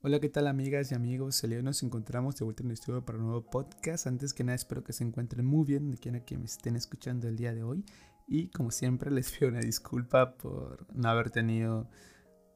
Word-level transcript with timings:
Hola, 0.00 0.20
¿qué 0.20 0.28
tal 0.28 0.46
amigas 0.46 0.92
y 0.92 0.94
amigos? 0.94 1.42
El 1.42 1.50
día 1.50 1.60
nos 1.60 1.82
encontramos 1.82 2.36
de 2.36 2.44
vuelta 2.44 2.62
en 2.62 2.68
el 2.68 2.74
estudio 2.74 3.04
para 3.04 3.18
un 3.18 3.24
nuevo 3.24 3.50
podcast. 3.50 4.06
Antes 4.06 4.32
que 4.32 4.44
nada 4.44 4.54
espero 4.54 4.84
que 4.84 4.92
se 4.92 5.02
encuentren 5.02 5.44
muy 5.44 5.64
bien, 5.64 5.90
de 5.90 5.98
quien 5.98 6.20
que 6.20 6.38
me 6.38 6.44
estén 6.44 6.76
escuchando 6.76 7.26
el 7.26 7.34
día 7.34 7.52
de 7.52 7.64
hoy. 7.64 7.84
Y 8.28 8.46
como 8.50 8.70
siempre 8.70 9.10
les 9.10 9.32
pido 9.32 9.48
una 9.50 9.58
disculpa 9.58 10.36
por 10.36 10.86
no 10.94 11.08
haber 11.08 11.30
tenido 11.30 11.90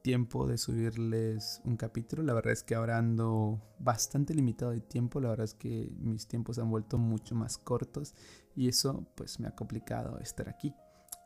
tiempo 0.03 0.47
de 0.47 0.57
subirles 0.57 1.59
un 1.65 1.75
capítulo. 1.75 2.23
La 2.23 2.33
verdad 2.33 2.53
es 2.53 2.63
que 2.63 2.75
ahora 2.75 2.97
ando 2.97 3.61
bastante 3.77 4.33
limitado 4.33 4.71
de 4.71 4.79
tiempo. 4.79 5.19
La 5.19 5.31
verdad 5.31 5.43
es 5.43 5.53
que 5.53 5.91
mis 5.99 6.29
tiempos 6.29 6.59
han 6.59 6.69
vuelto 6.69 6.97
mucho 6.97 7.35
más 7.35 7.57
cortos 7.57 8.15
y 8.55 8.69
eso 8.69 9.05
pues 9.15 9.41
me 9.41 9.49
ha 9.49 9.51
complicado 9.51 10.17
estar 10.19 10.47
aquí. 10.47 10.73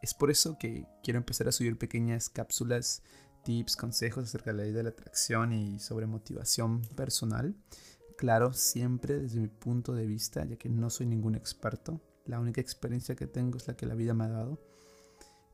Es 0.02 0.16
por 0.16 0.32
eso 0.32 0.58
que 0.58 0.88
quiero 1.04 1.20
empezar 1.20 1.48
a 1.48 1.52
subir 1.52 1.78
pequeñas 1.78 2.28
cápsulas 2.30 3.04
tips, 3.48 3.78
consejos 3.78 4.26
acerca 4.26 4.52
de 4.52 4.58
la 4.58 4.64
ley 4.64 4.74
de 4.74 4.84
la 4.84 4.90
atracción 4.90 5.54
y 5.54 5.80
sobre 5.80 6.06
motivación 6.06 6.82
personal. 6.98 7.56
Claro, 8.18 8.52
siempre 8.52 9.20
desde 9.20 9.40
mi 9.40 9.48
punto 9.48 9.94
de 9.94 10.06
vista, 10.06 10.44
ya 10.44 10.58
que 10.58 10.68
no 10.68 10.90
soy 10.90 11.06
ningún 11.06 11.34
experto. 11.34 12.02
La 12.26 12.42
única 12.42 12.60
experiencia 12.60 13.16
que 13.16 13.26
tengo 13.26 13.56
es 13.58 13.66
la 13.66 13.78
que 13.78 13.86
la 13.86 13.96
vida 13.96 14.14
me 14.14 14.26
ha 14.26 14.30
dado. 14.30 14.60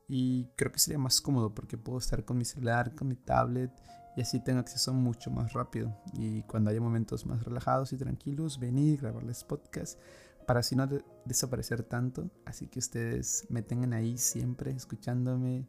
Y 0.07 0.47
creo 0.55 0.71
que 0.71 0.79
sería 0.79 0.97
más 0.97 1.21
cómodo 1.21 1.53
porque 1.53 1.77
puedo 1.77 1.99
estar 1.99 2.25
con 2.25 2.39
mi 2.39 2.45
celular, 2.45 2.95
con 2.95 3.09
mi 3.09 3.15
tablet 3.15 3.71
y 4.17 4.21
así 4.21 4.39
tengo 4.39 4.59
acceso 4.59 4.91
mucho 4.91 5.29
más 5.29 5.53
rápido. 5.53 5.95
Y 6.13 6.41
cuando 6.43 6.71
haya 6.71 6.81
momentos 6.81 7.27
más 7.27 7.43
relajados 7.43 7.93
y 7.93 7.97
tranquilos, 7.97 8.57
venir, 8.57 9.01
grabarles 9.01 9.43
podcast 9.43 9.99
para 10.47 10.61
así 10.61 10.75
no 10.75 10.89
desaparecer 11.25 11.83
tanto. 11.83 12.31
Así 12.43 12.67
que 12.69 12.79
ustedes 12.79 13.45
me 13.49 13.61
tengan 13.61 13.93
ahí 13.93 14.17
siempre 14.17 14.71
escuchándome, 14.71 15.67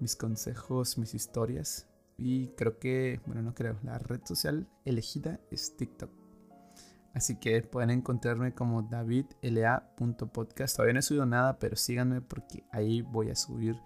mis 0.00 0.16
consejos, 0.16 0.98
mis 0.98 1.14
historias. 1.14 1.86
Y 2.16 2.48
creo 2.48 2.78
que, 2.78 3.20
bueno, 3.26 3.42
no 3.42 3.54
creo, 3.54 3.78
la 3.82 3.98
red 3.98 4.20
social 4.24 4.68
elegida 4.84 5.40
es 5.50 5.76
TikTok. 5.76 6.10
Así 7.12 7.36
que 7.36 7.62
pueden 7.62 7.90
encontrarme 7.90 8.54
como 8.54 8.82
davidla.podcast. 8.82 10.76
Todavía 10.76 10.94
no 10.94 10.98
he 10.98 11.02
subido 11.02 11.26
nada, 11.26 11.58
pero 11.58 11.76
síganme 11.76 12.20
porque 12.20 12.64
ahí 12.72 13.02
voy 13.02 13.30
a 13.30 13.36
subir. 13.36 13.80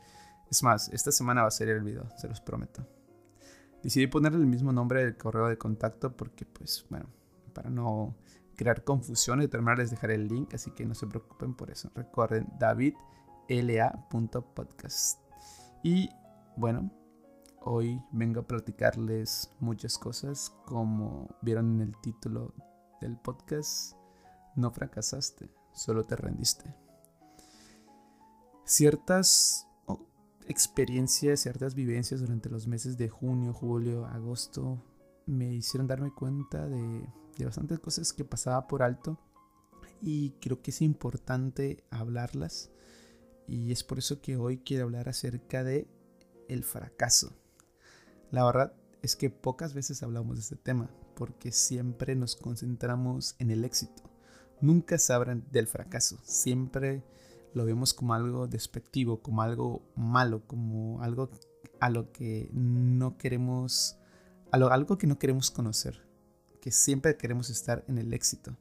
Es 0.50 0.62
más, 0.62 0.88
esta 0.88 1.12
semana 1.12 1.42
va 1.42 1.48
a 1.48 1.52
ser 1.52 1.68
el 1.68 1.82
video, 1.82 2.08
se 2.16 2.26
los 2.26 2.40
prometo. 2.40 2.86
Decidí 3.82 4.06
ponerle 4.06 4.38
el 4.38 4.46
mismo 4.46 4.72
nombre 4.72 5.04
del 5.04 5.18
correo 5.18 5.48
de 5.48 5.58
contacto 5.58 6.16
porque, 6.16 6.46
pues, 6.46 6.86
bueno, 6.88 7.10
para 7.52 7.68
no 7.68 8.16
crear 8.56 8.82
confusión 8.82 9.42
y 9.42 9.48
terminar 9.48 9.76
les 9.78 9.90
dejaré 9.90 10.14
el 10.14 10.26
link, 10.26 10.54
así 10.54 10.70
que 10.72 10.86
no 10.86 10.94
se 10.94 11.06
preocupen 11.06 11.52
por 11.54 11.70
eso. 11.70 11.90
Recuerden 11.94 12.48
davidla.podcast. 12.58 15.27
Y 15.82 16.10
bueno, 16.56 16.90
hoy 17.60 18.02
vengo 18.10 18.40
a 18.40 18.46
platicarles 18.46 19.50
muchas 19.60 19.96
cosas 19.96 20.52
como 20.66 21.36
vieron 21.42 21.74
en 21.74 21.88
el 21.88 21.96
título 22.00 22.52
del 23.00 23.16
podcast, 23.16 23.94
no 24.56 24.70
fracasaste, 24.72 25.50
solo 25.72 26.04
te 26.04 26.16
rendiste. 26.16 26.74
Ciertas 28.64 29.66
experiencias, 30.48 31.40
ciertas 31.40 31.74
vivencias 31.74 32.20
durante 32.20 32.48
los 32.48 32.66
meses 32.66 32.96
de 32.98 33.08
junio, 33.08 33.52
julio, 33.52 34.06
agosto 34.06 34.82
me 35.26 35.54
hicieron 35.54 35.86
darme 35.86 36.12
cuenta 36.12 36.66
de, 36.66 37.06
de 37.36 37.44
bastantes 37.44 37.78
cosas 37.78 38.12
que 38.12 38.24
pasaba 38.24 38.66
por 38.66 38.82
alto 38.82 39.18
y 40.00 40.30
creo 40.40 40.62
que 40.62 40.70
es 40.70 40.80
importante 40.82 41.84
hablarlas 41.90 42.70
y 43.48 43.72
es 43.72 43.82
por 43.82 43.98
eso 43.98 44.20
que 44.20 44.36
hoy 44.36 44.58
quiero 44.58 44.84
hablar 44.84 45.08
acerca 45.08 45.64
de 45.64 45.88
el 46.48 46.64
fracaso. 46.64 47.32
La 48.30 48.44
verdad 48.44 48.74
es 49.02 49.16
que 49.16 49.30
pocas 49.30 49.74
veces 49.74 50.02
hablamos 50.02 50.36
de 50.36 50.42
este 50.42 50.56
tema 50.56 50.90
porque 51.14 51.50
siempre 51.50 52.14
nos 52.14 52.36
concentramos 52.36 53.34
en 53.38 53.50
el 53.50 53.64
éxito. 53.64 54.02
Nunca 54.60 54.98
se 54.98 55.12
hablan 55.12 55.44
del 55.50 55.66
fracaso, 55.66 56.18
siempre 56.22 57.02
lo 57.54 57.64
vemos 57.64 57.94
como 57.94 58.12
algo 58.14 58.46
despectivo, 58.46 59.22
como 59.22 59.42
algo 59.42 59.82
malo, 59.96 60.46
como 60.46 61.02
algo 61.02 61.30
a 61.80 61.88
lo 61.90 62.12
que 62.12 62.50
no 62.52 63.16
queremos, 63.16 63.96
algo 64.50 64.98
que 64.98 65.06
no 65.06 65.18
queremos 65.18 65.50
conocer, 65.50 66.06
que 66.60 66.70
siempre 66.70 67.16
queremos 67.16 67.50
estar 67.50 67.84
en 67.88 67.98
el 67.98 68.12
éxito 68.12 68.56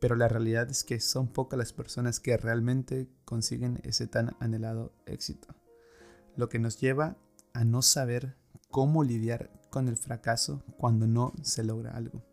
pero 0.00 0.16
la 0.16 0.28
realidad 0.28 0.68
es 0.70 0.82
que 0.82 0.98
son 0.98 1.28
pocas 1.28 1.58
las 1.58 1.72
personas 1.72 2.18
que 2.18 2.36
realmente 2.36 3.08
consiguen 3.24 3.80
ese 3.84 4.06
tan 4.06 4.34
anhelado 4.40 4.92
éxito, 5.06 5.54
lo 6.36 6.48
que 6.48 6.58
nos 6.58 6.80
lleva 6.80 7.18
a 7.52 7.64
no 7.64 7.82
saber 7.82 8.36
cómo 8.70 9.04
lidiar 9.04 9.50
con 9.70 9.88
el 9.88 9.96
fracaso 9.96 10.64
cuando 10.78 11.06
no 11.06 11.34
se 11.42 11.62
logra 11.62 11.92
algo. 11.92 12.24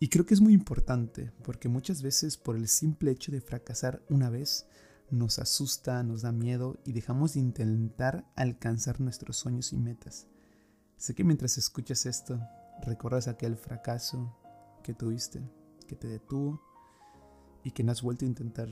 Y 0.00 0.08
creo 0.08 0.26
que 0.26 0.34
es 0.34 0.40
muy 0.40 0.52
importante 0.52 1.32
porque 1.42 1.68
muchas 1.68 2.02
veces 2.02 2.36
por 2.36 2.56
el 2.56 2.68
simple 2.68 3.12
hecho 3.12 3.32
de 3.32 3.40
fracasar 3.40 4.02
una 4.08 4.28
vez 4.28 4.66
nos 5.10 5.38
asusta, 5.38 6.02
nos 6.02 6.22
da 6.22 6.32
miedo 6.32 6.78
y 6.84 6.92
dejamos 6.92 7.34
de 7.34 7.40
intentar 7.40 8.28
alcanzar 8.34 9.00
nuestros 9.00 9.36
sueños 9.36 9.72
y 9.72 9.78
metas. 9.78 10.26
Sé 10.96 11.14
que 11.14 11.24
mientras 11.24 11.58
escuchas 11.58 12.06
esto, 12.06 12.40
recuerdas 12.82 13.28
aquel 13.28 13.56
fracaso 13.56 14.36
que 14.82 14.94
tuviste, 14.94 15.42
que 15.86 15.96
te 15.96 16.08
detuvo 16.08 16.60
y 17.64 17.72
que 17.72 17.82
no 17.82 17.92
has 17.92 18.02
vuelto 18.02 18.24
a 18.24 18.28
intentar. 18.28 18.68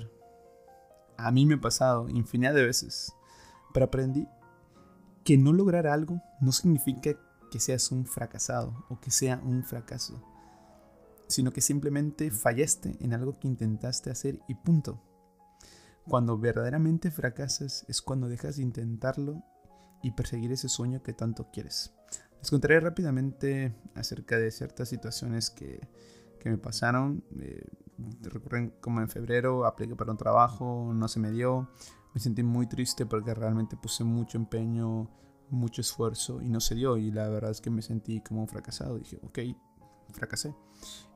A 1.17 1.31
mí 1.31 1.47
me 1.47 1.55
ha 1.55 1.61
pasado 1.61 2.09
infinidad 2.09 2.55
de 2.55 2.65
veces, 2.65 3.13
pero 3.73 3.87
aprendí 3.87 4.29
que 5.25 5.37
no 5.37 5.53
lograr 5.53 5.87
algo 5.87 6.23
no 6.41 6.53
significa 6.53 7.17
que 7.51 7.61
seas 7.61 7.91
un 7.91 8.07
fracasado 8.07 8.85
o 8.89 9.01
que 9.01 9.11
sea 9.11 9.41
un 9.45 9.65
fracaso, 9.65 10.23
sino 11.27 11.53
que 11.53 11.61
simplemente 11.61 12.31
fallaste 12.31 12.97
en 13.01 13.13
algo 13.13 13.39
que 13.39 13.49
intentaste 13.49 14.11
hacer 14.11 14.41
y 14.49 14.55
punto. 14.55 15.03
Cuando 16.09 16.39
verdaderamente 16.39 17.11
fracasas 17.11 17.85
es 17.89 18.01
cuando 18.01 18.29
dejas 18.29 18.57
de 18.57 18.63
intentarlo 18.63 19.43
y 20.03 20.13
perseguir 20.13 20.53
ese 20.53 20.69
sueño 20.69 21.03
que 21.03 21.13
tanto 21.13 21.51
quieres. 21.51 21.93
Les 22.39 22.51
contaré 22.51 22.79
rápidamente 22.79 23.75
acerca 23.95 24.39
de 24.39 24.53
ciertas 24.53 24.89
situaciones 24.89 25.51
que, 25.51 25.81
que 26.47 26.51
me 26.53 26.59
pasaron. 26.59 27.25
Eh, 27.41 27.67
recuerden 28.23 28.73
como 28.81 29.01
en 29.01 29.09
febrero 29.09 29.67
apliqué 29.67 29.97
para 29.97 30.13
un 30.13 30.17
trabajo, 30.17 30.93
no 30.95 31.09
se 31.09 31.19
me 31.19 31.33
dio. 31.33 31.69
Me 32.15 32.21
sentí 32.21 32.45
muy 32.45 32.69
triste 32.69 33.05
porque 33.05 33.35
realmente 33.35 33.77
puse 33.77 34.05
mucho 34.05 34.39
empeño, 34.39 35.11
mucho 35.51 35.81
esfuerzo 35.81 36.41
y 36.41 36.49
no 36.49 36.61
se 36.61 36.77
dio. 36.77 36.97
Y 36.99 37.11
la 37.11 37.29
verdad 37.29 37.51
es 37.51 37.61
que 37.61 37.69
me 37.69 37.83
sentí 37.83 38.21
como 38.21 38.43
un 38.43 38.49
fracasado. 38.49 38.97
Dije, 38.97 39.19
ok, 39.25 39.39
fracasé. 40.13 40.55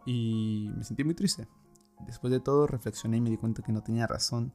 Y 0.05 0.69
me 0.77 0.83
sentí 0.83 1.05
muy 1.05 1.15
triste. 1.15 1.47
Después 2.07 2.33
de 2.33 2.41
todo 2.41 2.67
reflexioné 2.67 3.19
y 3.19 3.21
me 3.21 3.31
di 3.31 3.37
cuenta 3.37 3.63
que 3.63 3.73
no 3.73 3.83
tenía 3.85 4.09
razón 4.09 4.53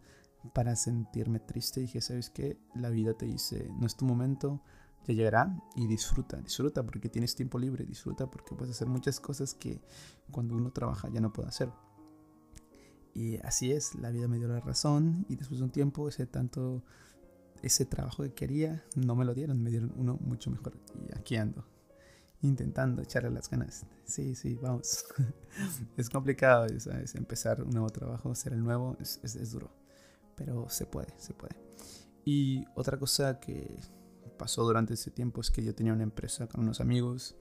para 0.53 0.75
sentirme 0.75 1.39
triste. 1.39 1.79
Dije, 1.79 2.01
¿sabes 2.01 2.29
qué? 2.29 2.59
La 2.75 2.89
vida 2.89 3.13
te 3.13 3.25
dice, 3.25 3.71
no 3.79 3.87
es 3.87 3.95
tu 3.95 4.03
momento, 4.03 4.61
ya 5.05 5.13
llegará 5.13 5.55
y 5.75 5.87
disfruta, 5.87 6.37
disfruta 6.37 6.83
porque 6.83 7.09
tienes 7.09 7.35
tiempo 7.35 7.59
libre, 7.59 7.85
disfruta 7.85 8.29
porque 8.29 8.55
puedes 8.55 8.75
hacer 8.75 8.87
muchas 8.87 9.19
cosas 9.19 9.53
que 9.53 9.81
cuando 10.31 10.55
uno 10.55 10.71
trabaja 10.71 11.09
ya 11.09 11.21
no 11.21 11.31
puede 11.31 11.49
hacer. 11.49 11.69
Y 13.13 13.37
así 13.37 13.71
es, 13.71 13.95
la 13.95 14.11
vida 14.11 14.27
me 14.27 14.37
dio 14.37 14.47
la 14.47 14.59
razón 14.59 15.25
y 15.29 15.35
después 15.35 15.59
de 15.59 15.65
un 15.65 15.71
tiempo 15.71 16.09
ese 16.09 16.25
tanto, 16.25 16.83
ese 17.61 17.85
trabajo 17.85 18.23
que 18.23 18.33
quería 18.33 18.83
no 18.95 19.15
me 19.15 19.23
lo 19.23 19.33
dieron, 19.33 19.61
me 19.61 19.69
dieron 19.69 19.93
uno 19.95 20.17
mucho 20.21 20.51
mejor. 20.51 20.73
Y 21.07 21.17
aquí 21.17 21.37
ando, 21.37 21.65
intentando 22.41 23.01
echarle 23.01 23.29
las 23.29 23.49
ganas. 23.49 23.85
Sí, 24.03 24.35
sí, 24.35 24.55
vamos. 24.55 25.05
es 25.97 26.09
complicado, 26.09 26.67
¿sabes? 26.79 27.15
Empezar 27.15 27.63
un 27.63 27.69
nuevo 27.69 27.89
trabajo, 27.89 28.35
ser 28.35 28.53
el 28.53 28.63
nuevo, 28.63 28.97
es, 28.99 29.19
es 29.23 29.51
duro. 29.51 29.71
Pero 30.35 30.67
se 30.67 30.85
puede, 30.85 31.13
se 31.17 31.33
puede. 31.33 31.55
Y 32.25 32.65
otra 32.73 32.97
cosa 32.97 33.39
que 33.39 33.79
pasó 34.37 34.63
durante 34.63 34.93
ese 34.93 35.11
tiempo 35.11 35.41
es 35.41 35.51
que 35.51 35.63
yo 35.63 35.73
tenía 35.75 35.93
una 35.93 36.03
empresa 36.03 36.47
con 36.47 36.61
unos 36.61 36.81
amigos 36.81 37.35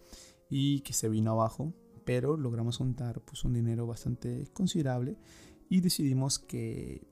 y 0.48 0.80
que 0.80 0.92
se 0.92 1.08
vino 1.08 1.32
abajo, 1.32 1.74
pero 2.04 2.36
logramos 2.36 2.76
juntar 2.76 3.20
pues 3.20 3.44
un 3.44 3.54
dinero 3.54 3.86
bastante 3.86 4.48
considerable 4.52 5.16
y 5.68 5.80
decidimos 5.80 6.38
que 6.38 7.06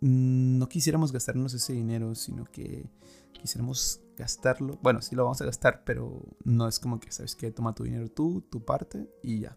no 0.00 0.68
quisiéramos 0.68 1.12
gastarnos 1.12 1.54
ese 1.54 1.72
dinero, 1.72 2.14
sino 2.14 2.44
que 2.44 2.90
quisiéramos 3.32 4.00
gastarlo. 4.16 4.78
Bueno, 4.82 5.00
sí 5.00 5.14
lo 5.14 5.24
vamos 5.24 5.40
a 5.40 5.46
gastar, 5.46 5.82
pero 5.84 6.22
no 6.44 6.68
es 6.68 6.78
como 6.78 7.00
que, 7.00 7.10
¿sabes 7.10 7.34
que 7.34 7.50
Toma 7.50 7.74
tu 7.74 7.84
dinero 7.84 8.10
tú, 8.10 8.42
tu 8.42 8.64
parte 8.64 9.08
y 9.22 9.40
ya. 9.40 9.56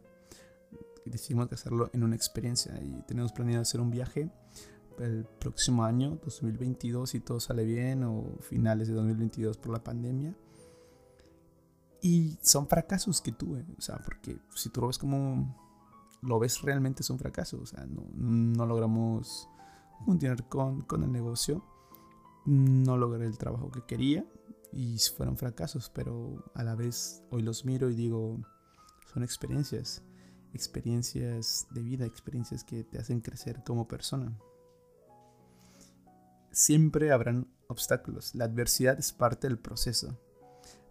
Decidimos 1.06 1.50
gastarlo 1.50 1.89
en 1.94 2.03
una 2.03 2.15
experiencia 2.15 2.80
y 2.81 3.01
tenemos 3.07 3.31
planeado 3.31 3.62
hacer 3.62 3.80
un 3.81 3.91
viaje 3.91 4.30
el 4.99 5.25
próximo 5.39 5.83
año, 5.83 6.19
2022, 6.23 7.09
si 7.09 7.19
todo 7.19 7.39
sale 7.39 7.63
bien, 7.65 8.03
o 8.03 8.38
finales 8.41 8.88
de 8.88 8.94
2022 8.95 9.57
por 9.57 9.73
la 9.73 9.83
pandemia. 9.83 10.35
Y 12.01 12.38
son 12.41 12.67
fracasos 12.67 13.21
que 13.21 13.31
tuve, 13.31 13.65
o 13.77 13.81
sea, 13.81 13.97
porque 13.97 14.38
si 14.55 14.69
tú 14.69 14.81
lo 14.81 14.88
ves 14.88 14.97
como 14.97 15.55
lo 16.21 16.39
ves 16.39 16.61
realmente 16.61 17.01
es 17.01 17.09
un 17.09 17.19
fracaso. 17.19 17.59
O 17.61 17.65
sea, 17.65 17.85
no, 17.85 18.03
no 18.13 18.65
logramos 18.65 19.49
continuar 20.05 20.47
con, 20.47 20.81
con, 20.81 21.03
el 21.03 21.11
negocio. 21.11 21.63
No 22.45 22.97
logré 22.97 23.25
el 23.25 23.38
trabajo 23.38 23.71
que 23.71 23.83
quería. 23.85 24.25
y 24.71 24.97
fueron 25.15 25.38
fracasos, 25.38 25.89
pero 25.94 26.44
a 26.53 26.63
la 26.63 26.75
vez 26.75 27.23
hoy 27.31 27.41
los 27.41 27.65
miro 27.65 27.89
y 27.89 27.95
digo, 27.95 28.38
son 29.13 29.23
experiencias, 29.23 30.03
experiencias 30.53 31.67
de 31.71 31.81
vida, 31.81 32.05
experiencias 32.05 32.63
que 32.63 32.83
te 32.83 32.99
hacen 32.99 33.21
crecer 33.21 33.63
como 33.65 33.88
persona. 33.88 34.38
Siempre 36.57 37.12
habrán 37.12 37.48
obstáculos, 37.68 38.33
la 38.33 38.45
adversidad 38.45 38.98
es 38.98 39.12
parte 39.12 39.48
del 39.48 39.59
proceso, 39.59 40.19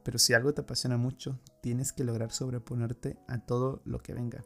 pero 0.04 0.16
si 0.16 0.32
algo 0.32 0.54
te 0.54 0.60
apasiona 0.60 0.96
mucho, 0.96 1.40
tienes 1.60 1.92
que 1.92 2.04
lograr 2.04 2.30
sobreponerte 2.30 3.18
a 3.26 3.44
todo 3.44 3.82
lo 3.84 3.98
que 3.98 4.14
venga. 4.14 4.44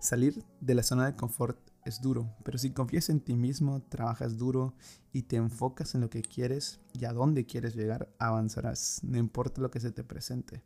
Salir 0.00 0.44
de 0.60 0.74
la 0.74 0.82
zona 0.82 1.06
de 1.06 1.14
confort 1.14 1.56
es 1.84 2.00
duro, 2.00 2.34
pero 2.42 2.58
si 2.58 2.72
confías 2.72 3.10
en 3.10 3.20
ti 3.20 3.36
mismo, 3.36 3.80
trabajas 3.88 4.38
duro 4.38 4.74
y 5.12 5.22
te 5.22 5.36
enfocas 5.36 5.94
en 5.94 6.00
lo 6.00 6.10
que 6.10 6.22
quieres 6.22 6.80
y 6.92 7.04
a 7.04 7.12
dónde 7.12 7.46
quieres 7.46 7.76
llegar, 7.76 8.12
avanzarás, 8.18 8.98
no 9.04 9.18
importa 9.18 9.60
lo 9.60 9.70
que 9.70 9.78
se 9.78 9.92
te 9.92 10.02
presente. 10.02 10.64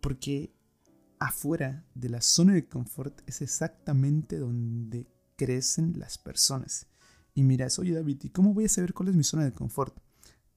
Porque 0.00 0.54
afuera 1.18 1.84
de 1.96 2.10
la 2.10 2.20
zona 2.20 2.54
de 2.54 2.68
confort 2.68 3.22
es 3.26 3.42
exactamente 3.42 4.38
donde 4.38 5.08
crecen 5.34 5.98
las 5.98 6.16
personas. 6.16 6.89
Y 7.34 7.42
mira, 7.42 7.68
oye 7.78 7.94
David, 7.94 8.20
¿y 8.24 8.30
cómo 8.30 8.54
voy 8.54 8.64
a 8.64 8.68
saber 8.68 8.92
cuál 8.92 9.08
es 9.08 9.14
mi 9.14 9.24
zona 9.24 9.44
de 9.44 9.52
confort? 9.52 9.96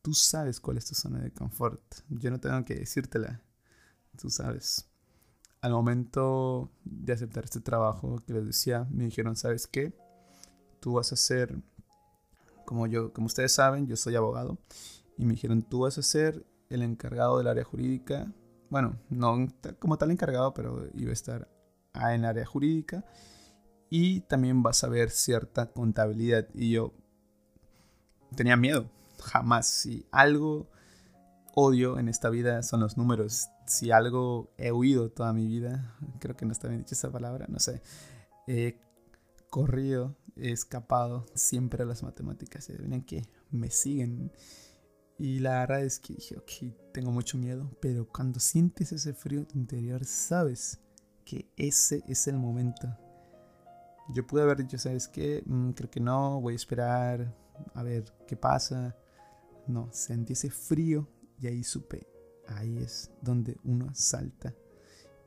Tú 0.02 0.14
sabes 0.14 0.60
cuál 0.60 0.78
es 0.78 0.86
tu 0.86 0.96
zona 0.96 1.20
de 1.20 1.32
confort. 1.32 1.82
Yo 2.10 2.30
no 2.32 2.40
tengo 2.40 2.64
que 2.66 2.76
decírtela. 2.76 3.42
Tú 4.18 4.30
sabes 4.30 4.88
al 5.64 5.72
momento 5.72 6.70
de 6.84 7.14
aceptar 7.14 7.46
este 7.46 7.62
trabajo 7.62 8.22
que 8.28 8.34
les 8.34 8.46
decía, 8.46 8.86
me 8.92 9.06
dijeron, 9.06 9.38
¿sabes 9.38 9.66
qué? 9.66 9.98
Tú 10.82 10.96
vas 10.96 11.14
a 11.14 11.16
ser, 11.16 11.56
como 12.66 12.86
yo, 12.86 13.14
como 13.14 13.28
ustedes 13.28 13.54
saben, 13.54 13.88
yo 13.88 13.96
soy 13.96 14.18
abogado, 14.18 14.58
y 15.18 15.24
me 15.24 15.36
dijeron, 15.36 15.62
tú 15.62 15.80
vas 15.80 15.98
a 15.98 16.02
ser 16.02 16.46
el 16.70 16.82
encargado 16.82 17.38
del 17.38 17.48
área 17.48 17.64
jurídica. 17.64 18.30
Bueno, 18.70 19.00
no 19.10 19.48
como 19.80 19.98
tal 19.98 20.12
encargado, 20.12 20.54
pero 20.54 20.86
iba 20.96 21.12
a 21.12 21.14
estar 21.14 21.50
en 21.94 22.12
el 22.12 22.26
área 22.26 22.46
jurídica. 22.46 23.06
Y 23.96 24.22
también 24.22 24.64
vas 24.64 24.84
a 24.84 24.90
ver 24.90 25.12
cierta 25.12 25.72
contabilidad. 25.72 26.48
Y 26.56 26.72
yo 26.72 26.96
tenía 28.36 28.58
miedo, 28.58 28.90
jamás. 29.20 29.68
Si 29.68 30.08
algo 30.10 30.68
odio 31.54 32.00
en 32.00 32.10
esta 32.10 32.32
vida 32.32 32.64
son 32.64 32.80
los 32.80 32.98
números 32.98 33.50
si 33.68 33.92
algo 33.92 34.52
he 34.58 34.72
huido 34.72 35.12
toda 35.12 35.32
mi 35.32 35.46
vida, 35.46 35.96
creo 36.20 36.36
que 36.36 36.48
no 36.48 36.54
está 36.54 36.70
bien 36.70 36.80
dicha 36.80 36.96
esa 36.96 37.12
palabra, 37.12 37.46
no 37.50 37.60
sé, 37.60 37.84
he 38.48 38.80
corrido, 39.52 40.18
he 40.38 40.52
escapado 40.52 41.28
siempre 41.36 41.84
a 41.84 41.86
las 41.86 42.02
matemáticas, 42.02 42.68
y 42.70 43.02
que 43.02 43.22
me 43.52 43.70
siguen. 43.70 44.32
Y 45.20 45.38
la 45.38 45.60
verdad 45.60 45.84
es 45.84 46.00
que 46.00 46.16
dije, 46.16 46.36
ok, 46.40 46.92
tengo 46.94 47.12
mucho 47.12 47.38
miedo, 47.38 47.70
pero 47.80 48.08
cuando 48.08 48.40
sientes 48.40 48.92
ese 48.92 49.14
frío 49.14 49.46
interior, 49.54 50.04
sabes 50.04 50.80
que 51.26 51.48
ese 51.58 52.04
es 52.08 52.28
el 52.28 52.38
momento. 52.38 52.98
Yo 54.10 54.28
pude 54.28 54.42
haber 54.42 54.58
dicho, 54.58 54.78
¿sabes 54.78 55.08
qué? 55.08 55.44
Mm, 55.46 55.72
creo 55.72 55.90
que 55.90 56.00
no, 56.00 56.42
voy 56.42 56.54
a 56.54 56.56
esperar 56.56 57.34
a 57.74 57.84
ver 57.84 58.06
qué 58.28 58.36
pasa. 58.36 58.96
No, 59.68 59.90
sentí 59.92 60.34
ese 60.34 60.50
frío 60.50 61.08
y 61.40 61.48
ahí 61.48 61.64
supe, 61.64 62.08
ahí 62.48 62.78
es 62.78 63.12
donde 63.22 63.58
uno 63.64 63.90
salta 63.94 64.54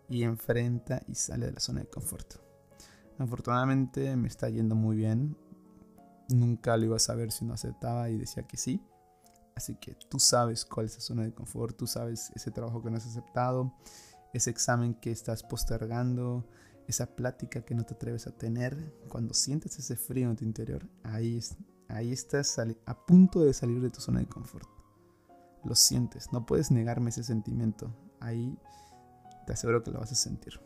y 0.08 0.22
enfrenta 0.22 1.02
y 1.08 1.14
sale 1.14 1.46
de 1.46 1.52
la 1.52 1.60
zona 1.60 1.80
de 1.80 1.86
confort. 1.86 2.34
Afortunadamente 3.18 4.14
me 4.16 4.28
está 4.28 4.48
yendo 4.50 4.74
muy 4.74 4.96
bien. 4.96 5.36
Nunca 6.28 6.76
lo 6.76 6.84
iba 6.84 6.96
a 6.96 7.00
saber 7.00 7.32
si 7.32 7.44
no 7.44 7.54
aceptaba 7.54 8.10
y 8.10 8.18
decía 8.18 8.42
que 8.46 8.56
sí. 8.56 8.82
Así 9.54 9.74
que 9.76 9.96
tú 10.10 10.18
sabes 10.18 10.66
cuál 10.66 10.86
es 10.86 10.94
la 10.94 11.00
zona 11.00 11.22
de 11.22 11.32
confort, 11.32 11.76
tú 11.76 11.86
sabes 11.86 12.30
ese 12.34 12.50
trabajo 12.50 12.82
que 12.82 12.90
no 12.90 12.98
has 12.98 13.06
aceptado, 13.06 13.72
ese 14.34 14.50
examen 14.50 14.92
que 14.94 15.10
estás 15.10 15.42
postergando, 15.42 16.46
esa 16.86 17.16
plática 17.16 17.64
que 17.64 17.74
no 17.74 17.84
te 17.84 17.94
atreves 17.94 18.26
a 18.26 18.36
tener. 18.36 18.94
Cuando 19.08 19.34
sientes 19.34 19.78
ese 19.78 19.96
frío 19.96 20.30
en 20.30 20.36
tu 20.36 20.44
interior, 20.44 20.88
ahí, 21.02 21.40
ahí 21.88 22.12
estás 22.12 22.58
a 22.58 23.06
punto 23.06 23.42
de 23.42 23.52
salir 23.52 23.80
de 23.80 23.90
tu 23.90 24.00
zona 24.00 24.20
de 24.20 24.26
confort 24.26 24.76
lo 25.66 25.74
sientes, 25.74 26.32
no 26.32 26.46
puedes 26.46 26.70
negarme 26.70 27.10
ese 27.10 27.24
sentimiento. 27.24 27.92
Ahí 28.20 28.56
te 29.46 29.52
aseguro 29.52 29.82
que 29.82 29.90
lo 29.90 30.00
vas 30.00 30.12
a 30.12 30.14
sentir. 30.14 30.60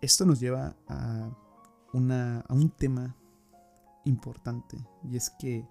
Esto 0.00 0.24
nos 0.24 0.40
lleva 0.40 0.76
a, 0.88 1.30
una, 1.92 2.40
a 2.40 2.54
un 2.54 2.70
tema 2.70 3.16
importante 4.04 4.78
y 5.02 5.16
es 5.16 5.30
que 5.30 5.68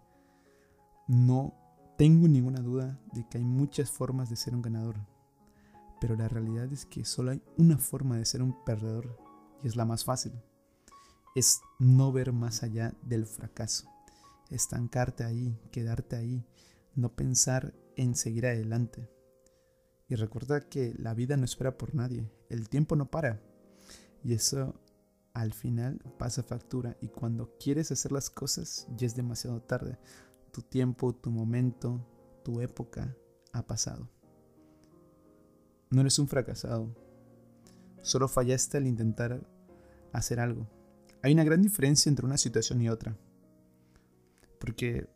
no 1.07 1.53
tengo 1.97 2.27
ninguna 2.27 2.59
duda 2.59 2.99
de 3.13 3.25
que 3.27 3.37
hay 3.37 3.45
muchas 3.45 3.89
formas 3.89 4.29
de 4.29 4.35
ser 4.35 4.53
un 4.53 4.61
ganador, 4.61 4.97
pero 6.05 6.17
la 6.17 6.27
realidad 6.27 6.71
es 6.71 6.85
que 6.85 7.03
solo 7.03 7.31
hay 7.31 7.41
una 7.57 7.79
forma 7.79 8.19
de 8.19 8.25
ser 8.25 8.43
un 8.43 8.63
perdedor 8.63 9.17
y 9.63 9.67
es 9.67 9.75
la 9.75 9.85
más 9.85 10.05
fácil. 10.05 10.33
Es 11.33 11.61
no 11.79 12.11
ver 12.11 12.31
más 12.31 12.61
allá 12.61 12.93
del 13.01 13.25
fracaso, 13.25 13.89
estancarte 14.51 15.23
ahí, 15.23 15.59
quedarte 15.71 16.15
ahí, 16.15 16.45
no 16.93 17.15
pensar 17.15 17.73
en 17.95 18.13
seguir 18.13 18.45
adelante. 18.45 19.09
Y 20.07 20.13
recuerda 20.13 20.69
que 20.69 20.93
la 20.99 21.15
vida 21.15 21.37
no 21.37 21.45
espera 21.45 21.75
por 21.75 21.95
nadie, 21.95 22.31
el 22.49 22.69
tiempo 22.69 22.95
no 22.95 23.09
para. 23.09 23.41
Y 24.23 24.33
eso 24.33 24.79
al 25.33 25.53
final 25.53 25.97
pasa 26.19 26.43
factura 26.43 26.97
y 27.01 27.07
cuando 27.07 27.57
quieres 27.57 27.91
hacer 27.91 28.11
las 28.11 28.29
cosas 28.29 28.87
ya 28.95 29.07
es 29.07 29.15
demasiado 29.15 29.59
tarde. 29.59 29.97
Tu 30.51 30.61
tiempo, 30.61 31.15
tu 31.15 31.31
momento, 31.31 32.05
tu 32.43 32.61
época 32.61 33.17
ha 33.53 33.65
pasado. 33.65 34.07
No 35.89 36.01
eres 36.01 36.19
un 36.19 36.27
fracasado, 36.27 36.93
solo 38.01 38.27
fallaste 38.27 38.77
al 38.77 38.87
intentar 38.87 39.41
hacer 40.13 40.39
algo. 40.39 40.67
Hay 41.21 41.33
una 41.33 41.43
gran 41.43 41.61
diferencia 41.61 42.09
entre 42.09 42.25
una 42.25 42.37
situación 42.37 42.81
y 42.81 42.89
otra. 42.89 43.17
Porque 44.59 45.07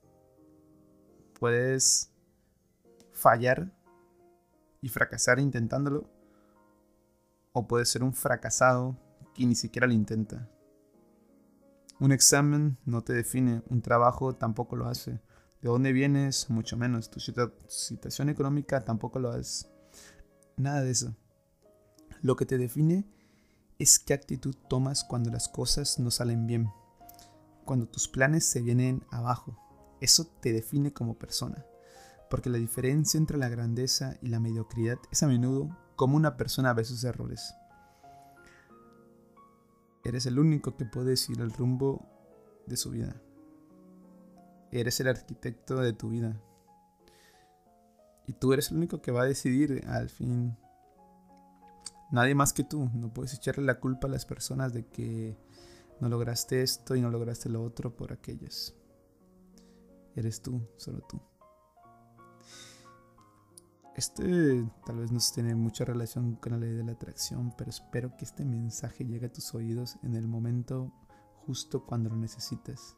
puedes 1.40 2.12
fallar 3.14 3.72
y 4.82 4.90
fracasar 4.90 5.40
intentándolo, 5.40 6.10
o 7.52 7.68
puedes 7.68 7.90
ser 7.90 8.04
un 8.04 8.14
fracasado 8.14 8.98
que 9.34 9.46
ni 9.46 9.56
siquiera 9.56 9.88
lo 9.88 9.94
intenta. 9.94 10.50
Un 12.00 12.12
examen 12.12 12.78
no 12.86 13.04
te 13.04 13.14
define, 13.14 13.62
un 13.70 13.82
trabajo 13.82 14.36
tampoco 14.36 14.76
lo 14.76 14.88
hace. 14.88 15.20
De 15.62 15.68
dónde 15.68 15.92
vienes, 15.92 16.50
mucho 16.50 16.78
menos. 16.78 17.10
Tu 17.10 17.20
situación 17.20 18.30
económica 18.30 18.86
tampoco 18.86 19.20
lo 19.20 19.32
hace. 19.32 19.68
Nada 20.60 20.82
de 20.82 20.92
eso. 20.92 21.16
Lo 22.22 22.36
que 22.36 22.46
te 22.46 22.58
define 22.58 23.06
es 23.80 23.98
qué 23.98 24.14
actitud 24.14 24.54
tomas 24.68 25.06
cuando 25.06 25.32
las 25.32 25.48
cosas 25.48 26.00
no 26.00 26.12
salen 26.12 26.48
bien, 26.48 26.70
cuando 27.64 27.88
tus 27.88 28.10
planes 28.10 28.44
se 28.46 28.62
vienen 28.62 29.06
abajo, 29.10 29.58
eso 30.02 30.26
te 30.42 30.52
define 30.52 30.92
como 30.92 31.18
persona, 31.18 31.66
porque 32.30 32.50
la 32.50 32.58
diferencia 32.58 33.18
entre 33.18 33.38
la 33.38 33.48
grandeza 33.48 34.18
y 34.22 34.28
la 34.28 34.42
mediocridad 34.42 34.98
es 35.14 35.24
a 35.24 35.28
menudo 35.28 35.78
cómo 35.96 36.18
una 36.18 36.36
persona 36.36 36.74
ve 36.74 36.84
sus 36.84 37.06
errores. 37.06 37.56
Eres 40.04 40.26
el 40.26 40.40
único 40.40 40.76
que 40.76 40.84
puede 40.84 41.12
decir 41.12 41.40
el 41.40 41.54
rumbo 41.54 42.06
de 42.68 42.76
su 42.76 42.92
vida. 42.92 43.16
Eres 44.74 45.00
el 45.00 45.08
arquitecto 45.08 45.78
de 45.78 45.94
tu 45.94 46.10
vida. 46.10 46.42
Y 48.30 48.34
tú 48.34 48.54
eres 48.54 48.70
el 48.70 48.78
único 48.78 49.02
que 49.02 49.12
va 49.12 49.24
a 49.24 49.26
decidir 49.26 49.84
al 49.88 50.08
fin. 50.08 50.56
Nadie 52.12 52.36
más 52.36 52.54
que 52.54 52.64
tú. 52.64 52.88
No 52.94 53.12
puedes 53.12 53.34
echarle 53.34 53.64
la 53.64 53.80
culpa 53.80 54.08
a 54.08 54.12
las 54.12 54.28
personas 54.28 54.72
de 54.72 54.86
que 54.86 55.36
no 56.00 56.10
lograste 56.10 56.62
esto 56.62 56.96
y 56.96 57.02
no 57.02 57.10
lograste 57.10 57.50
lo 57.50 57.64
otro 57.64 57.96
por 57.96 58.14
aquellas. 58.14 58.76
Eres 60.16 60.44
tú, 60.44 60.62
solo 60.78 61.02
tú. 61.10 61.20
Este 63.96 64.64
tal 64.86 64.98
vez 64.98 65.12
no 65.12 65.20
tiene 65.34 65.56
mucha 65.56 65.84
relación 65.84 66.36
con 66.36 66.52
la 66.52 66.60
ley 66.60 66.74
de 66.74 66.84
la 66.84 66.92
atracción, 66.92 67.56
pero 67.58 67.72
espero 67.72 68.16
que 68.16 68.26
este 68.26 68.46
mensaje 68.46 69.06
llegue 69.06 69.26
a 69.26 69.34
tus 69.34 69.56
oídos 69.56 69.98
en 70.04 70.14
el 70.14 70.28
momento 70.28 70.94
justo 71.48 71.84
cuando 71.84 72.12
lo 72.12 72.16
necesites. 72.16 72.96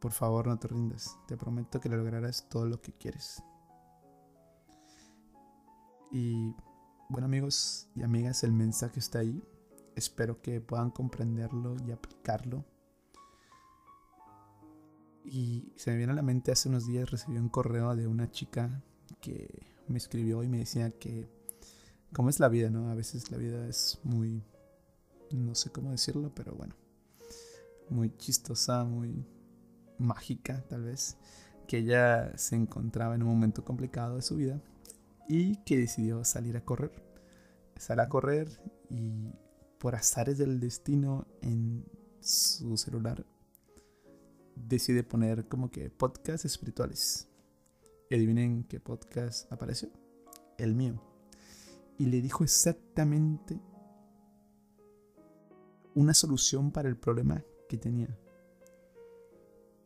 Por 0.00 0.10
favor, 0.10 0.48
no 0.48 0.58
te 0.58 0.66
rindas. 0.66 1.16
Te 1.28 1.36
prometo 1.36 1.78
que 1.78 1.88
lograrás 1.88 2.48
todo 2.48 2.66
lo 2.66 2.80
que 2.80 2.92
quieres. 2.92 3.40
Y 6.14 6.54
bueno 7.10 7.26
amigos 7.26 7.88
y 7.94 8.02
amigas, 8.02 8.42
el 8.44 8.52
mensaje 8.52 9.00
está 9.00 9.18
ahí. 9.18 9.42
Espero 9.96 10.40
que 10.40 10.62
puedan 10.62 10.90
comprenderlo 10.90 11.76
y 11.86 11.90
aplicarlo 11.90 12.64
y 15.24 15.72
se 15.76 15.90
me 15.90 15.96
viene 15.96 16.12
a 16.12 16.16
la 16.16 16.22
mente 16.22 16.52
hace 16.52 16.68
unos 16.68 16.86
días 16.86 17.10
recibí 17.10 17.38
un 17.38 17.48
correo 17.48 17.96
de 17.96 18.06
una 18.06 18.30
chica 18.30 18.82
que 19.20 19.48
me 19.88 19.98
escribió 19.98 20.42
y 20.42 20.48
me 20.48 20.58
decía 20.58 20.90
que 20.90 21.28
cómo 22.12 22.28
es 22.28 22.40
la 22.40 22.48
vida, 22.48 22.70
¿no? 22.70 22.90
A 22.90 22.94
veces 22.94 23.30
la 23.30 23.38
vida 23.38 23.66
es 23.66 23.98
muy, 24.04 24.44
no 25.32 25.54
sé 25.54 25.72
cómo 25.72 25.90
decirlo, 25.90 26.32
pero 26.34 26.54
bueno, 26.54 26.74
muy 27.88 28.14
chistosa, 28.16 28.84
muy 28.84 29.26
mágica 29.98 30.62
tal 30.68 30.84
vez. 30.84 31.16
que 31.66 31.78
ella 31.78 32.36
se 32.36 32.56
encontraba 32.56 33.14
en 33.14 33.22
un 33.22 33.30
momento 33.30 33.64
complicado 33.64 34.16
de 34.16 34.22
su 34.22 34.36
vida 34.36 34.60
y 35.28 35.56
que 35.64 35.78
decidió 35.78 36.24
salir 36.24 36.56
a 36.56 36.64
correr. 36.64 36.92
Sale 37.76 38.02
a 38.02 38.08
correr 38.08 38.48
y 38.90 39.32
por 39.78 39.94
azares 39.94 40.38
del 40.38 40.60
destino 40.60 41.26
en 41.42 41.84
su 42.20 42.76
celular 42.76 43.26
decide 44.56 45.02
poner 45.02 45.46
como 45.48 45.70
que 45.70 45.90
podcasts 45.90 46.44
espirituales. 46.44 47.28
Adivinen 48.10 48.64
qué 48.64 48.80
podcast 48.80 49.50
apareció. 49.52 49.88
El 50.58 50.74
mío. 50.74 51.02
Y 51.98 52.06
le 52.06 52.20
dijo 52.20 52.44
exactamente 52.44 53.60
una 55.94 56.14
solución 56.14 56.70
para 56.70 56.88
el 56.88 56.96
problema 56.96 57.42
que 57.68 57.76
tenía. 57.76 58.08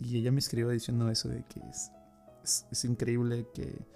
Y 0.00 0.18
ella 0.18 0.30
me 0.32 0.38
escribió 0.38 0.70
diciendo 0.70 1.10
eso 1.10 1.28
de 1.28 1.44
que 1.44 1.60
es, 1.60 1.90
es, 2.70 2.84
increíble 2.84 3.46
que, 3.52 3.86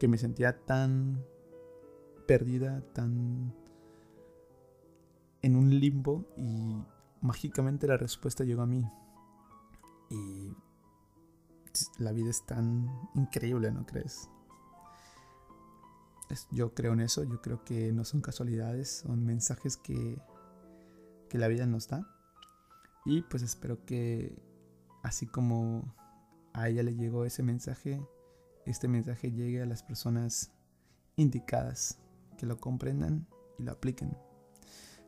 que 0.00 0.08
me 0.08 0.18
sentía 0.18 0.64
tan 0.64 1.22
perdida, 2.26 2.80
tan 2.94 3.54
en 5.42 5.56
un 5.56 5.78
limbo 5.78 6.24
y 6.36 6.82
mágicamente 7.20 7.86
la 7.86 7.98
respuesta 7.98 8.42
llegó 8.42 8.62
a 8.62 8.66
mí. 8.66 8.84
Y 10.08 10.56
la 11.98 12.12
vida 12.12 12.30
es 12.30 12.44
tan 12.46 12.88
increíble, 13.14 13.70
¿no 13.70 13.86
crees? 13.86 14.28
yo 16.52 16.74
creo 16.74 16.92
en 16.92 17.00
eso, 17.00 17.24
yo 17.24 17.42
creo 17.42 17.64
que 17.64 17.92
no 17.92 18.04
son 18.04 18.20
casualidades, 18.20 19.00
son 19.04 19.24
mensajes 19.24 19.76
que, 19.76 20.16
que 21.28 21.38
la 21.38 21.48
vida 21.48 21.66
nos 21.66 21.88
da. 21.88 22.06
Y 23.04 23.22
pues 23.22 23.42
espero 23.42 23.84
que 23.84 24.40
así 25.02 25.26
como 25.26 25.92
a 26.52 26.68
ella 26.68 26.84
le 26.84 26.94
llegó 26.94 27.24
ese 27.24 27.42
mensaje, 27.42 28.00
este 28.66 28.88
mensaje 28.88 29.32
llegue 29.32 29.62
a 29.62 29.66
las 29.66 29.82
personas 29.82 30.52
indicadas, 31.16 31.98
que 32.38 32.46
lo 32.46 32.58
comprendan 32.58 33.26
y 33.58 33.64
lo 33.64 33.72
apliquen. 33.72 34.16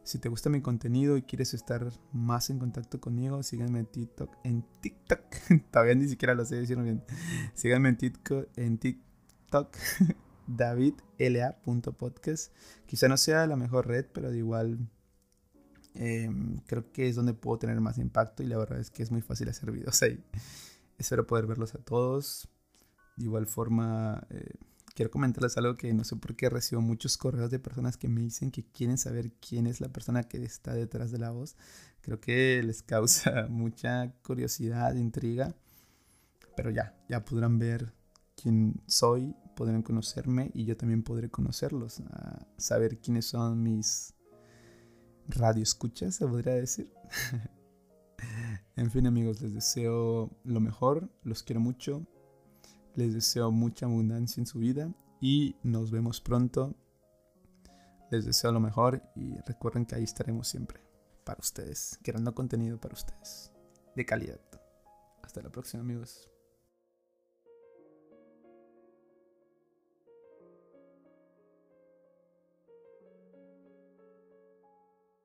Si 0.04 0.18
te 0.18 0.28
gusta 0.28 0.50
mi 0.50 0.60
contenido 0.60 1.16
y 1.16 1.22
quieres 1.22 1.54
estar 1.54 1.92
más 2.12 2.50
en 2.50 2.58
contacto 2.58 3.00
conmigo, 3.00 3.44
síganme 3.44 3.78
en 3.80 3.86
TikTok. 3.86 4.36
En 4.42 4.64
TikTok, 4.80 5.20
todavía 5.70 5.94
ni 5.94 6.08
siquiera 6.08 6.34
lo 6.34 6.44
sé 6.44 6.56
decir 6.56 6.76
bien. 6.78 7.04
Síganme 7.54 7.90
en 7.90 7.96
TikTok, 7.96 8.48
en 8.56 8.78
TikTok 8.78 9.76
davidla.podcast. 10.48 12.52
Quizá 12.86 13.06
no 13.06 13.16
sea 13.16 13.46
la 13.46 13.54
mejor 13.54 13.86
red, 13.86 14.06
pero 14.12 14.32
de 14.32 14.38
igual 14.38 14.90
em, 15.94 16.58
creo 16.66 16.90
que 16.90 17.08
es 17.08 17.14
donde 17.14 17.32
puedo 17.32 17.58
tener 17.58 17.80
más 17.80 17.98
impacto 17.98 18.42
y 18.42 18.46
la 18.46 18.58
verdad 18.58 18.80
es 18.80 18.90
que 18.90 19.04
es 19.04 19.12
muy 19.12 19.22
fácil 19.22 19.48
hacer 19.48 19.70
videos 19.70 20.02
ahí. 20.02 20.20
Espero 20.98 21.28
poder 21.28 21.46
verlos 21.46 21.76
a 21.76 21.78
todos. 21.78 22.51
De 23.16 23.24
igual 23.24 23.46
forma, 23.46 24.26
eh, 24.30 24.54
quiero 24.94 25.10
comentarles 25.10 25.56
algo 25.56 25.74
que 25.76 25.92
no 25.92 26.04
sé 26.04 26.16
por 26.16 26.36
qué 26.36 26.48
recibo 26.48 26.80
muchos 26.80 27.16
correos 27.16 27.50
de 27.50 27.58
personas 27.58 27.96
que 27.96 28.08
me 28.08 28.20
dicen 28.20 28.50
que 28.50 28.64
quieren 28.64 28.98
saber 28.98 29.32
quién 29.34 29.66
es 29.66 29.80
la 29.80 29.88
persona 29.88 30.24
que 30.24 30.42
está 30.44 30.74
detrás 30.74 31.10
de 31.10 31.18
la 31.18 31.30
voz. 31.30 31.56
Creo 32.00 32.20
que 32.20 32.62
les 32.62 32.82
causa 32.82 33.46
mucha 33.48 34.12
curiosidad, 34.22 34.94
intriga. 34.94 35.54
Pero 36.56 36.70
ya, 36.70 36.94
ya 37.08 37.24
podrán 37.24 37.58
ver 37.58 37.94
quién 38.36 38.82
soy, 38.86 39.34
podrán 39.56 39.82
conocerme 39.82 40.50
y 40.54 40.64
yo 40.64 40.76
también 40.76 41.02
podré 41.02 41.30
conocerlos, 41.30 42.02
saber 42.56 42.98
quiénes 42.98 43.26
son 43.26 43.62
mis 43.62 44.14
radioescuchas, 45.28 46.16
se 46.16 46.26
podría 46.26 46.54
decir. 46.54 46.92
en 48.76 48.90
fin 48.90 49.06
amigos, 49.06 49.40
les 49.40 49.54
deseo 49.54 50.30
lo 50.44 50.60
mejor, 50.60 51.10
los 51.22 51.42
quiero 51.42 51.60
mucho, 51.60 52.06
les 52.94 53.14
deseo 53.14 53.50
mucha 53.50 53.86
abundancia 53.86 54.40
en 54.40 54.46
su 54.46 54.58
vida 54.58 54.92
y 55.20 55.56
nos 55.62 55.90
vemos 55.90 56.20
pronto. 56.20 56.74
Les 58.10 58.24
deseo 58.24 58.52
lo 58.52 58.60
mejor 58.60 59.02
y 59.16 59.36
recuerden 59.46 59.86
que 59.86 59.94
ahí 59.94 60.04
estaremos 60.04 60.48
siempre 60.48 60.80
para 61.24 61.40
ustedes, 61.40 61.98
creando 62.02 62.34
contenido 62.34 62.78
para 62.78 62.94
ustedes 62.94 63.52
de 63.94 64.04
calidad. 64.04 64.40
Hasta 65.22 65.42
la 65.42 65.50
próxima 65.50 65.82
amigos. 65.82 66.31